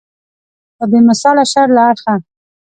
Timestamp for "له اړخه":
1.75-2.15